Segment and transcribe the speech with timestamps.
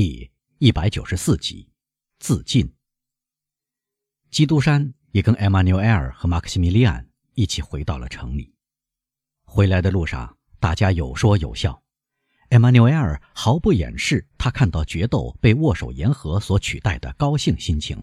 [0.00, 1.68] 第一百九十四集，
[2.20, 2.72] 自尽。
[4.30, 8.54] 基督山也跟艾玛纽埃尔和马克西米利安一起回到了城里。
[9.42, 11.82] 回来的路上，大家有说有笑。
[12.50, 18.00] 艾玛纽埃尔毫不掩饰他看到决斗被握手言和所取代的高兴心情，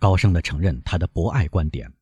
[0.00, 1.94] 高声的承认他的博爱观点。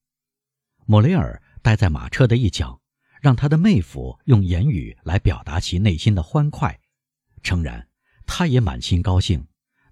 [0.86, 2.80] 莫雷尔待在马车的一角，
[3.20, 6.80] 让他的妹夫用言语来表达其内心的欢快，
[7.42, 7.87] 诚然。
[8.30, 9.44] 他也满心高兴，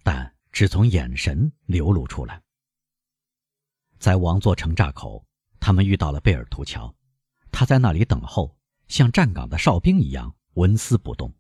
[0.05, 2.41] 但只从眼神流露出来。
[3.99, 5.27] 在王座城闸口，
[5.59, 6.95] 他们遇到了贝尔图乔，
[7.51, 8.57] 他在那里等候，
[8.89, 11.35] 像站岗的哨兵一样纹丝不动。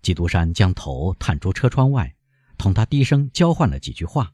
[0.00, 2.16] 基督山将头探出车窗外，
[2.56, 4.32] 同他低声交换了几句话，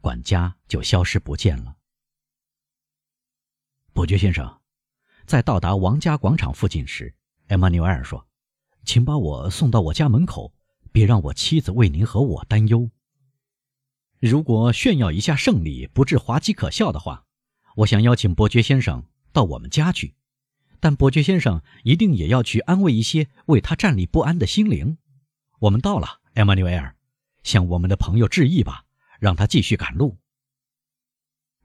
[0.00, 1.76] 管家就消失不见了。
[3.94, 4.60] 伯爵先生，
[5.26, 7.16] 在到达王家广场附近时，
[7.48, 8.28] 艾玛纽埃尔说
[8.84, 10.54] ：“请把我送到我家门口。”
[10.92, 12.90] 别让我妻子为您和我担忧。
[14.18, 17.24] 如果炫耀一下胜利不致滑稽可笑的话，
[17.76, 20.14] 我想邀请伯爵先生到我们家去。
[20.78, 24.96] 但伯爵先生一定也要去安慰一些为他站立不安的心灵。
[25.58, 26.96] 我们到了，艾玛纽埃尔，
[27.42, 28.84] 向我们的朋友致意吧，
[29.18, 30.18] 让他继续赶路。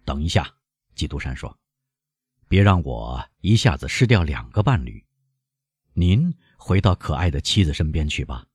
[0.04, 0.56] 等一下，
[0.96, 1.58] 基督山说
[2.48, 5.06] ：“别让我一下子失掉两个伴侣。
[5.94, 8.46] 您回到可爱的妻子身边去吧。”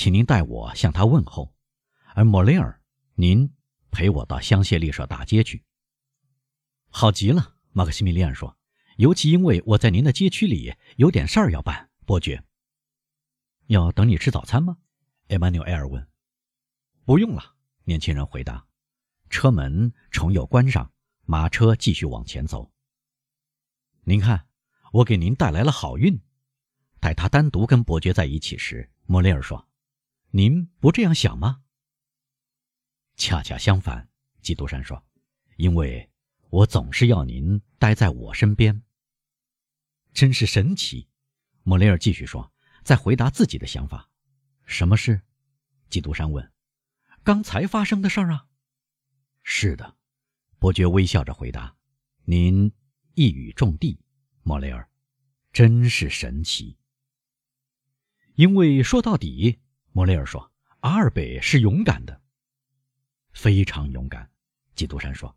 [0.00, 1.54] 请您代我向他问候，
[2.14, 2.80] 而莫雷尔，
[3.16, 3.52] 您
[3.90, 5.62] 陪我到香榭丽舍大街去。
[6.88, 8.56] 好极了，马克西米利安说，
[8.96, 11.90] 尤其因为我在您的街区里有点事儿要办。
[12.06, 12.42] 伯爵，
[13.66, 14.78] 要等你吃早餐吗？
[15.28, 16.08] 艾玛纽埃尔问。
[17.04, 18.66] 不用了，年轻人回答。
[19.28, 20.90] 车门重又关上，
[21.26, 22.72] 马车继续往前走。
[24.04, 24.48] 您看，
[24.94, 26.18] 我给您带来了好运。
[27.00, 29.68] 待他单独跟伯爵在一起时，莫雷尔说。
[30.32, 31.62] 您不这样想吗？
[33.16, 34.08] 恰恰相反，
[34.40, 35.04] 基督山说
[35.58, 36.08] ：“因为
[36.50, 38.84] 我总是要您待在我身边。”
[40.14, 41.08] 真是神奇，
[41.64, 42.52] 莫雷尔继续说，
[42.84, 44.08] 在回答自己的想法。
[44.66, 45.20] 什么事？
[45.88, 46.52] 基督山问。
[47.24, 48.46] 刚才发生的事儿啊。
[49.42, 49.96] 是的，
[50.60, 51.76] 伯爵微笑着回答。
[52.24, 52.72] 您
[53.14, 53.98] 一语中的，
[54.44, 54.88] 莫雷尔，
[55.52, 56.78] 真是神奇。
[58.36, 59.58] 因为说到底。
[59.92, 62.20] 莫雷尔说：“阿尔贝是勇敢的，
[63.32, 64.30] 非常勇敢。”
[64.76, 65.36] 基督山说：“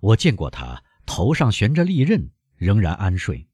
[0.00, 3.48] 我见过他头上悬着利刃，仍然安睡。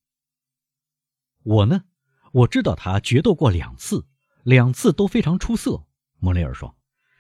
[1.42, 1.84] 我呢，
[2.32, 4.06] 我知道他决斗过两次，
[4.42, 5.86] 两次都非常出色。”
[6.18, 6.74] 莫雷尔说：“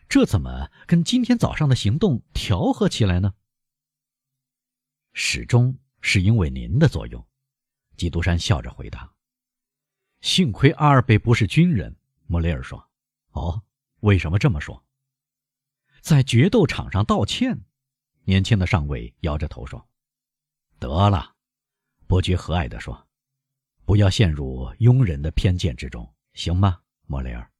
[0.08, 3.34] 这怎么跟今天早上的行动调和起来呢？”
[5.12, 7.26] 始终是因为您的作用。”
[7.98, 9.12] 基督山笑着回答。
[10.22, 11.94] “幸亏阿尔贝不是军人。”
[12.26, 12.89] 莫雷尔说。
[13.32, 13.62] 哦，
[14.00, 14.84] 为什么这么说？
[16.00, 17.64] 在决斗场上道歉，
[18.24, 19.86] 年轻的上尉摇着头说
[20.80, 21.36] ：“得了。”
[22.08, 23.06] 伯爵和蔼地说
[23.84, 27.50] ：“不要陷入庸人的偏见之中，行吗，莫雷尔？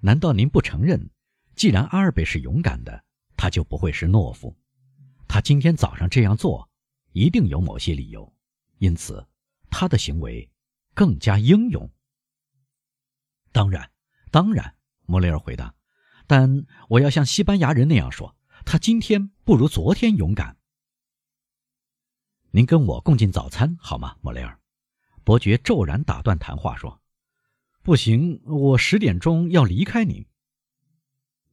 [0.00, 1.10] 难道您不承认，
[1.54, 3.04] 既然阿尔贝是勇敢的，
[3.36, 4.56] 他就不会是懦夫？
[5.28, 6.68] 他今天早上这样做，
[7.12, 8.34] 一定有某些理由，
[8.78, 9.26] 因此
[9.70, 10.50] 他的行为
[10.94, 11.88] 更加英勇。
[13.52, 13.90] 当然，
[14.30, 14.74] 当然。”
[15.06, 15.74] 莫雷尔回答
[16.26, 20.56] ：“但我要像西班牙人那样说，他今天不如昨天勇敢。”
[22.52, 24.58] 您跟我共进早餐好吗，莫雷尔？
[25.24, 27.00] 伯爵骤然打断谈话说
[27.82, 30.24] ：“不行，我十点钟要离开您。”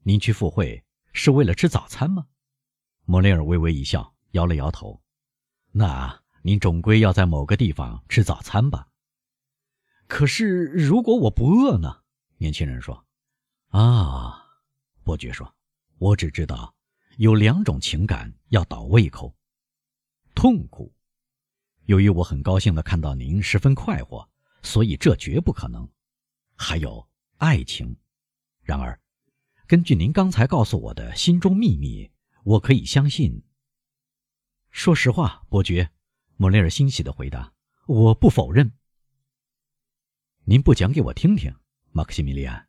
[0.04, 0.84] 您去赴会
[1.14, 2.28] 是为了吃早餐吗？
[3.06, 5.02] 莫雷尔微微一笑，摇了摇头。
[5.74, 8.88] “那您总归要在某个地方吃早餐吧？”
[10.08, 12.02] 可是如果我不饿呢？
[12.38, 13.06] 年轻人说。
[13.72, 14.46] 啊，
[15.02, 15.56] 伯爵说
[15.98, 16.76] ：“我只知道
[17.18, 19.34] 有两种情感要倒胃口，
[20.36, 20.94] 痛苦。
[21.86, 24.30] 由于我很高兴的看到您十分快活，
[24.62, 25.88] 所以这绝不可能。
[26.58, 27.96] 还有爱情。
[28.62, 29.00] 然而，
[29.68, 32.12] 根据您刚才告诉我的心中秘密，
[32.44, 33.42] 我可以相信。
[34.70, 35.92] 说实话，伯爵，
[36.36, 37.54] 莫雷尔欣喜的回答：
[37.88, 38.74] 我不否认。
[40.44, 41.56] 您不讲给我听听，
[41.92, 42.68] 马克西米利安。”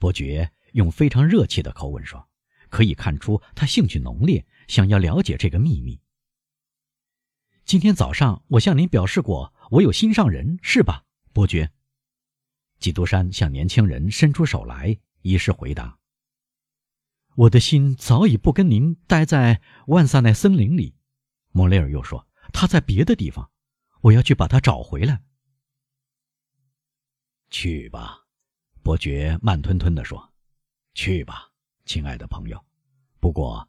[0.00, 2.28] 伯爵用非常热切的口吻说
[2.70, 6.00] ：“可以看出他兴趣浓烈，想要了解这个秘密。
[7.66, 11.04] 今天早上我向您表示过，我有心上人，是吧，
[11.34, 11.70] 伯爵？”
[12.80, 15.98] 基督山向年轻人伸出手来，以示回答。
[17.36, 20.96] “我的心早已不跟您待在万萨奈森林里。”
[21.52, 23.50] 莫雷尔又说：“他在别的地方，
[24.00, 25.22] 我要去把他找回来。”
[27.50, 28.29] 去吧。
[28.82, 30.32] 伯爵慢吞吞地说
[30.94, 31.50] ：“去吧。”
[31.84, 32.64] 亲爱的朋友。
[33.18, 33.68] 不过，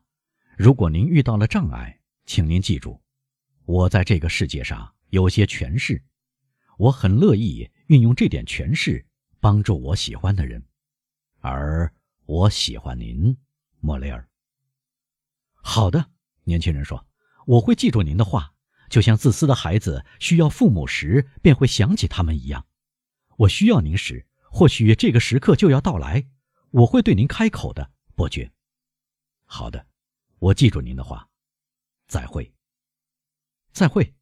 [0.58, 3.02] 如果您遇到了障碍，请您记住，
[3.66, 6.02] 我在这个世界上有些权势，
[6.78, 9.06] 我很乐意运用这点权势
[9.40, 10.64] 帮助我喜欢的人，
[11.40, 11.92] 而
[12.26, 13.36] 我喜欢您，
[13.80, 14.28] 莫雷尔。
[15.56, 16.10] 好的，
[16.44, 17.06] 年轻人说，
[17.46, 18.54] 我会记住您的话，
[18.90, 22.66] 就像自私的孩子需要父母时便会想起他们一样。
[23.38, 26.28] 我需要您时，或许这个时刻就要到来，
[26.72, 28.52] 我会对您开口的，伯爵。
[29.46, 29.88] 好的，
[30.40, 31.28] 我记住您的话。
[32.08, 32.54] 再会。
[33.72, 34.14] 再会。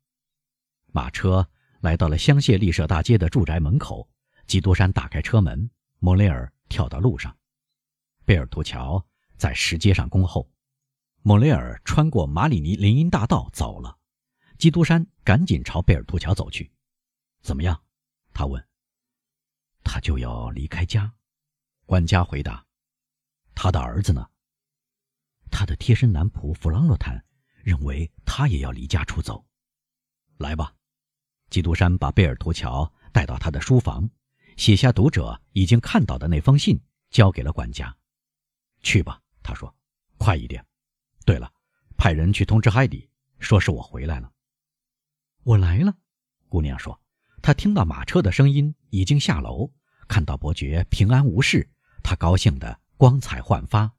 [0.91, 1.49] 马车
[1.81, 4.07] 来到了香榭丽舍大街的住宅门口，
[4.45, 7.35] 基督山打开车门，莫雷尔跳到路上，
[8.23, 9.03] 贝尔图乔
[9.35, 10.47] 在石阶上恭候。
[11.23, 13.97] 莫雷尔穿过马里尼林荫大道走了，
[14.59, 16.71] 基督山赶紧朝贝尔图乔走去。
[17.41, 17.83] 怎么样？
[18.31, 18.68] 他问。
[19.91, 21.11] 他就要离开家，
[21.87, 22.63] 管家回答。
[23.55, 24.29] 他的儿子呢？
[25.49, 27.25] 他的贴身男仆弗朗洛坦
[27.63, 29.43] 认为他也要离家出走。
[30.37, 30.75] 来吧，
[31.49, 34.07] 基督山把贝尔图乔带到他的书房，
[34.57, 37.97] 写下读者已经看到的那封信，交给了管家。
[38.83, 39.75] 去吧，他说，
[40.19, 40.63] 快一点。
[41.25, 41.51] 对了，
[41.97, 43.09] 派人去通知海迪，
[43.39, 44.31] 说是我回来了。
[45.41, 45.97] 我来了，
[46.47, 47.01] 姑娘说。
[47.41, 49.71] 她听到马车的声音，已经下楼，
[50.09, 51.69] 看到伯爵平安无事，
[52.03, 53.89] 他高兴得光彩焕发。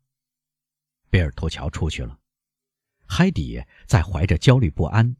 [1.08, 2.18] 贝尔托乔出去了，
[3.06, 5.16] 海迪在怀着焦虑不安，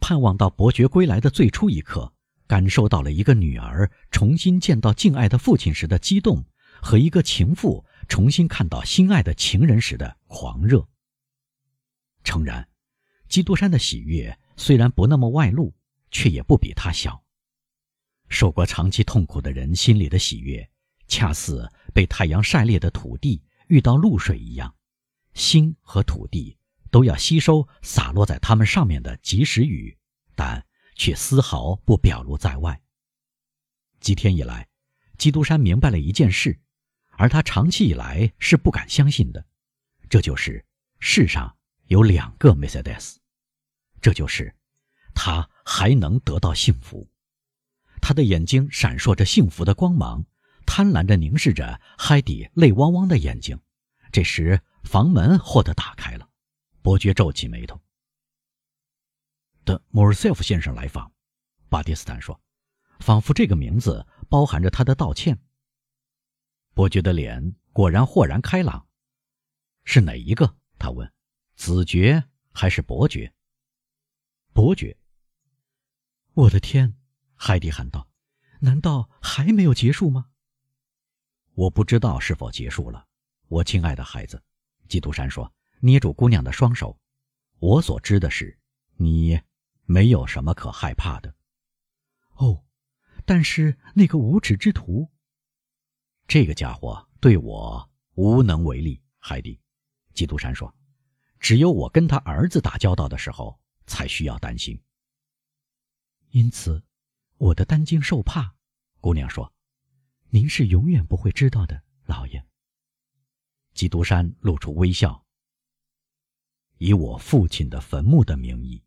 [0.00, 2.12] 盼望到伯爵归来的最初一刻，
[2.48, 6.44] 感受到了一个女儿重新见到敬爱的父亲时的激动，
[6.82, 10.86] 和一个情妇重新看到心爱的情人时的狂热。
[12.24, 12.68] 诚然，
[13.28, 15.72] 基督山的喜悦虽然不那么外露，
[16.10, 17.22] 却也不比他小。
[18.28, 20.68] 受过长期痛苦的人心里的喜悦，
[21.08, 24.74] 恰似被太阳晒裂的土地遇到露水一样，
[25.34, 26.56] 心和土地
[26.90, 29.96] 都要吸收洒落在他们上面的及时雨，
[30.34, 32.80] 但却丝毫不表露在外。
[34.00, 34.68] 几天以来，
[35.18, 36.60] 基督山明白了一件事，
[37.10, 39.46] 而他长期以来是不敢相信的，
[40.08, 40.64] 这就是
[40.98, 41.56] 世上。
[41.88, 43.20] 有两个梅赛德斯，
[44.00, 44.52] 这就是
[45.14, 47.08] 他还能得到幸福。
[48.00, 50.24] 他的眼睛闪烁着幸福的光芒，
[50.64, 53.58] 贪婪地凝视着海底泪汪汪的眼睛。
[54.12, 56.28] 这时，房门豁地打开了，
[56.82, 57.80] 伯爵皱起眉头。
[59.64, 61.10] 的莫尔塞夫先生来访，
[61.68, 62.40] 巴蒂斯坦说，
[63.00, 65.38] 仿佛这个名字包含着他的道歉。
[66.72, 68.86] 伯爵的脸果然豁然开朗。
[69.84, 70.56] 是哪一个？
[70.78, 71.12] 他问。
[71.56, 72.22] 子爵
[72.52, 73.32] 还是伯爵？
[74.52, 74.96] 伯爵。
[76.34, 76.95] 我的天！
[77.36, 78.08] 海蒂喊道
[78.60, 80.30] ：“难道还没有结束吗？”
[81.54, 83.06] 我不知道是否结束了，
[83.48, 84.42] 我亲爱的孩子。”
[84.88, 86.98] 基督山说，捏住姑娘的双手。
[87.58, 88.58] “我所知的是，
[88.96, 89.40] 你
[89.84, 91.34] 没有什么可害怕的。”
[92.36, 92.64] 哦，
[93.24, 95.10] 但是那个无耻之徒，
[96.26, 99.60] 这个家伙对我无能为力。”海蒂，
[100.14, 100.72] 基督山说。
[101.38, 104.82] 只有我跟他儿子打交道的时候才需要担心。
[106.30, 106.82] 因此，
[107.38, 108.54] 我的担惊受怕。
[109.00, 109.52] 姑娘说
[110.30, 112.46] ：“您是永远不会知道的，老爷。”
[113.74, 115.24] 基督山露出微笑。
[116.78, 118.82] 以我父亲的坟墓的名义，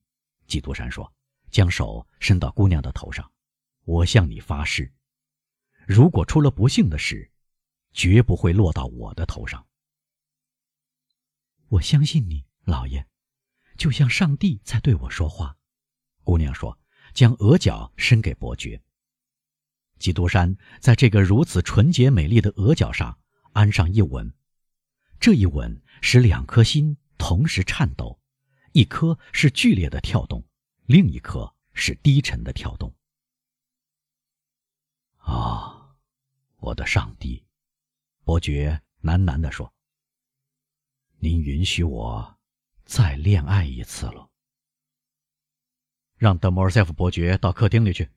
[0.47, 1.11] 基督山说，
[1.49, 3.31] 将手伸到姑娘的头上。
[3.85, 4.93] 我向你发誓，
[5.87, 7.31] 如果出了不幸的事，
[7.91, 9.65] 绝不会落到我的头上。
[11.69, 13.07] 我相信你，老爷，
[13.77, 15.57] 就像上帝在对我说话。”
[16.23, 16.77] 姑娘说，
[17.19, 18.81] 将额角伸给伯爵。
[19.97, 23.19] 基督山在这个如此纯洁美丽的额角上
[23.51, 24.33] 安上一吻，
[25.19, 28.21] 这一吻使两颗心同时颤抖，
[28.71, 30.41] 一颗是剧烈的跳动，
[30.85, 32.95] 另一颗是低沉的跳动。
[35.17, 35.93] 啊，
[36.59, 37.45] 我的上帝！
[38.23, 39.73] 伯爵喃喃地说。
[41.17, 42.39] 您允许我
[42.85, 44.29] 再恋爱一次了。
[46.19, 48.09] 让德莫尔塞夫伯爵到客厅里去，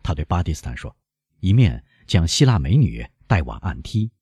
[0.00, 0.96] 他对巴蒂斯坦说，
[1.40, 4.12] 一面将希腊美女带往暗梯。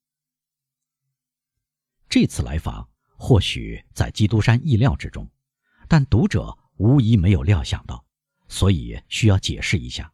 [2.08, 5.30] 这次来访或许在基督山意料之中，
[5.87, 8.02] 但读者无疑没有料想到，
[8.49, 10.11] 所以需要解释一下。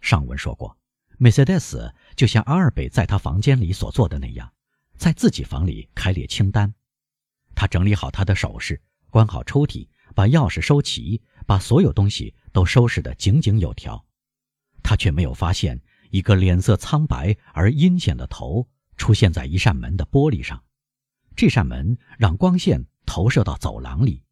[0.00, 0.78] 上文说过，
[1.18, 4.50] 梅赛德斯就像阿尔贝在他房间里所做的那样。
[4.96, 6.72] 在自己房里开列清单，
[7.54, 14.04] 他整理好他的首饰，关好抽屉，把钥匙收齐，把所有东西都收拾得井井有条。
[14.82, 15.80] 他却没有发现
[16.10, 20.62] 一个脸色苍白而阴险的头出现在一扇门的玻璃上，
[21.34, 24.22] 这扇门让光线投射到走廊里，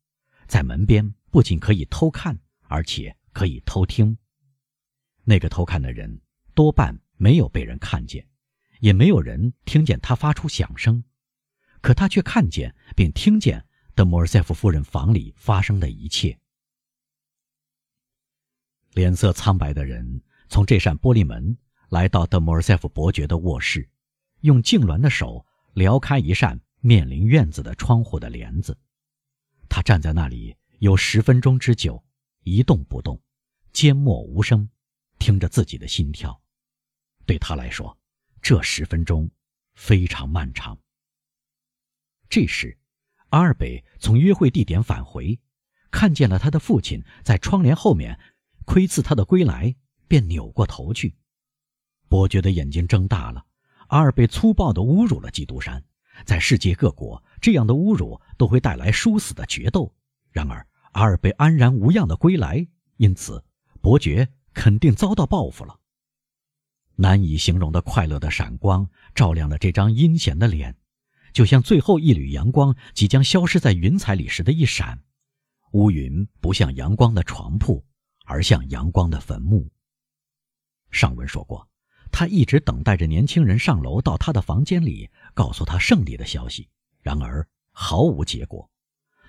[0.46, 4.16] 在门边不仅可以偷看，而且可以偷听。
[5.24, 6.20] 那个偷看的人
[6.54, 8.26] 多半没有被人看见，
[8.80, 11.02] 也没有人听见他发出响声，
[11.80, 16.38] 可他却看见并听见德莫尔塞夫夫人房里发生的一切。
[18.92, 21.56] 脸色苍白的人从这扇玻璃门
[21.88, 23.88] 来到德莫尔塞夫伯爵的卧室，
[24.40, 25.44] 用痉挛的手
[25.74, 28.78] 撩开一扇面临院子的窗户的帘子。
[29.68, 32.02] 他站在那里有十分钟之久，
[32.42, 33.20] 一动不动，
[33.72, 34.68] 缄默无声，
[35.18, 36.38] 听着自己的心跳。
[37.24, 37.96] 对他来说，
[38.42, 39.30] 这十分钟
[39.74, 40.78] 非常漫长。
[42.28, 42.76] 这时，
[43.32, 45.38] 阿尔贝从约会地点返回，
[45.90, 48.18] 看见了他的父亲在窗帘后面。
[48.64, 49.74] 窥伺他的归来，
[50.06, 51.16] 便扭过头去。
[52.08, 53.44] 伯爵的眼睛睁大了。
[53.88, 55.82] 阿尔贝粗暴地侮辱了基督山，
[56.24, 59.92] 在世界各国，这样的侮辱都会带来殊死的决斗。
[60.30, 62.64] 然而，阿尔贝安然无恙的归来，
[62.98, 63.42] 因此
[63.80, 65.80] 伯爵肯定遭到报复了。
[66.94, 70.76] 难以形容的快乐的闪光照亮了这张阴险的脸，
[71.32, 75.02] 就像最后一缕阳光即将消失在云彩里时的一闪。
[75.72, 77.84] 乌云不像阳光的床铺。
[78.24, 79.68] 而像阳光的坟墓。
[80.92, 81.68] 上文说过，
[82.12, 86.68] 他一直等待着年轻人上楼到他的房间里，告诉他胜利的消息。
[87.00, 88.70] 然而毫无结果。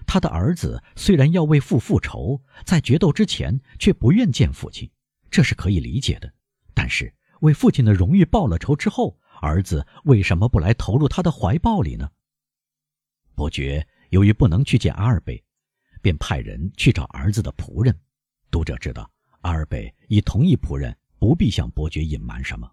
[0.05, 4.89] 他的儿子虽然要为父复仇，在决斗之前却不愿见父亲，
[5.31, 6.31] 这是可以理解的。
[6.75, 12.09] 但是为父亲的荣誉报了仇之后，儿子为什么不来投入他的怀抱里呢？
[13.35, 15.43] 伯爵由于不能去见阿尔贝，
[16.01, 17.93] 便派人去找儿子的仆人。
[18.49, 22.71] 读者知道，阿尔贝已同意仆人不必向伯爵隐瞒什么。